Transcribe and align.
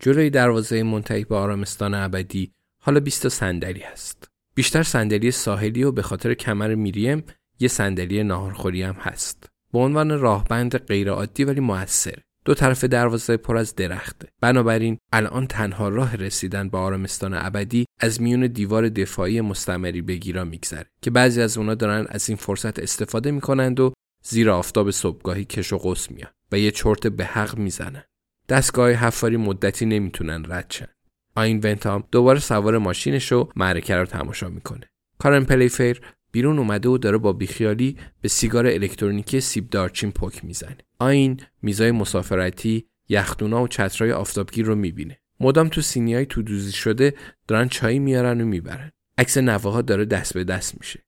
جلوی 0.00 0.30
دروازه 0.30 0.82
منتهی 0.82 1.24
به 1.24 1.36
آرامستان 1.36 1.94
ابدی 1.94 2.52
حالا 2.82 3.00
20 3.00 3.22
تا 3.22 3.28
صندلی 3.28 3.80
هست. 3.80 4.28
بیشتر 4.54 4.82
صندلی 4.82 5.30
ساحلی 5.30 5.84
و 5.84 5.92
به 5.92 6.02
خاطر 6.02 6.34
کمر 6.34 6.74
میریم 6.74 7.24
یه 7.60 7.68
صندلی 7.68 8.22
ناهارخوری 8.22 8.82
هم 8.82 8.94
هست. 8.94 9.48
به 9.72 9.78
عنوان 9.78 10.18
راهبند 10.18 10.78
غیرعادی 10.78 11.44
ولی 11.44 11.60
موثر. 11.60 12.18
دو 12.44 12.54
طرف 12.54 12.84
دروازه 12.84 13.36
پر 13.36 13.56
از 13.56 13.74
درخته. 13.74 14.28
بنابراین 14.40 14.98
الان 15.12 15.46
تنها 15.46 15.88
راه 15.88 16.16
رسیدن 16.16 16.68
به 16.68 16.78
آرامستان 16.78 17.34
ابدی 17.34 17.86
از 18.00 18.20
میون 18.20 18.46
دیوار 18.46 18.88
دفاعی 18.88 19.40
مستمری 19.40 20.02
بگیرا 20.02 20.44
میگذره 20.44 20.86
که 21.02 21.10
بعضی 21.10 21.42
از 21.42 21.58
اونا 21.58 21.74
دارن 21.74 22.06
از 22.08 22.28
این 22.28 22.38
فرصت 22.38 22.78
استفاده 22.78 23.30
می‌کنند 23.30 23.80
و 23.80 23.92
زیر 24.24 24.50
آفتاب 24.50 24.90
صبحگاهی 24.90 25.44
کش 25.44 25.72
و 25.72 25.78
قوس 25.78 26.10
میان 26.10 26.30
و 26.52 26.58
یه 26.58 26.70
چرت 26.70 27.06
به 27.06 27.24
حق 27.24 27.58
می‌زنن. 27.58 28.04
دستگاه 28.48 28.90
حفاری 28.90 29.36
مدتی 29.36 29.86
نمی‌تونن 29.86 30.44
رد 30.48 30.70
شن. 30.70 30.88
آین 31.36 31.60
ونتام 31.64 32.04
دوباره 32.12 32.38
سوار 32.38 32.78
ماشینش 32.78 33.32
و 33.32 33.48
معرکه 33.56 33.96
رو 33.96 34.06
تماشا 34.06 34.48
می‌کنه. 34.48 34.90
کارن 35.18 35.44
پلیفیر 35.44 36.00
بیرون 36.32 36.58
اومده 36.58 36.88
و 36.88 36.98
داره 36.98 37.18
با 37.18 37.32
بیخیالی 37.32 37.96
به 38.20 38.28
سیگار 38.28 38.66
الکترونیکی 38.66 39.40
سیب 39.40 39.70
دارچین 39.70 40.12
پک 40.12 40.44
می‌زنه. 40.44 40.78
آین 40.98 41.40
میزای 41.62 41.90
مسافرتی، 41.90 42.86
یخدونا 43.08 43.62
و 43.62 43.68
چترای 43.68 44.12
آفتابگیر 44.12 44.66
رو 44.66 44.74
می‌بینه. 44.74 45.18
مدام 45.40 45.68
تو 45.68 45.80
سینیای 45.80 46.26
تو 46.26 46.42
دوزی 46.42 46.72
شده 46.72 47.14
دارن 47.48 47.68
چای 47.68 47.98
میارن 47.98 48.40
و 48.40 48.44
می‌برن. 48.44 48.92
عکس 49.18 49.38
نوه 49.38 49.82
داره 49.82 50.04
دست 50.04 50.34
به 50.34 50.44
دست 50.44 50.78
میشه. 50.80 51.04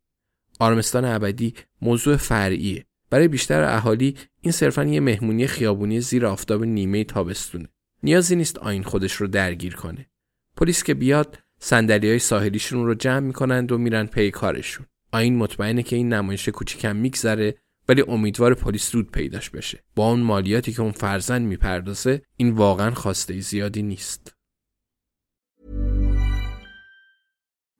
آرمستان 0.60 1.04
ابدی 1.04 1.54
موضوع 1.82 2.16
فرعیه. 2.16 2.86
برای 3.16 3.28
بیشتر 3.28 3.62
اهالی 3.62 4.16
این 4.40 4.52
صرفا 4.52 4.84
یه 4.84 5.00
مهمونی 5.00 5.46
خیابونی 5.46 6.00
زیر 6.00 6.26
آفتاب 6.26 6.64
نیمه 6.64 7.04
تابستونه. 7.04 7.68
نیازی 8.02 8.36
نیست 8.36 8.58
آین 8.58 8.82
خودش 8.82 9.12
رو 9.12 9.26
درگیر 9.26 9.74
کنه. 9.74 10.10
پلیس 10.56 10.82
که 10.82 10.94
بیاد 10.94 11.38
صندلی 11.58 12.08
های 12.08 12.18
ساحلیشون 12.18 12.86
رو 12.86 12.94
جمع 12.94 13.20
می‌کنند 13.20 13.72
و 13.72 13.78
میرن 13.78 14.06
پی 14.06 14.30
کارشون. 14.30 14.86
آین 15.12 15.36
مطمئنه 15.36 15.82
که 15.82 15.96
این 15.96 16.12
نمایش 16.12 16.48
کوچیکم 16.48 16.96
میگذره 16.96 17.54
ولی 17.88 18.04
امیدوار 18.08 18.54
پلیس 18.54 18.90
زود 18.90 19.10
پیداش 19.10 19.50
بشه. 19.50 19.84
با 19.94 20.10
اون 20.10 20.20
مالیاتی 20.20 20.72
که 20.72 20.82
اون 20.82 20.92
فرزن 20.92 21.42
می‌پردازه 21.42 22.22
این 22.36 22.50
واقعا 22.50 22.90
خواسته 22.90 23.40
زیادی 23.40 23.82
نیست. 23.82 24.34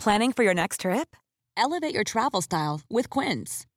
Planning 0.03 0.33
for 0.37 0.45
your 0.45 0.55
next 0.55 0.81
trip? 0.81 1.09
Elevate 1.59 1.95
your 1.95 2.05
travel 2.05 2.41
style 2.41 2.81
with 2.97 3.11
Quince. 3.11 3.76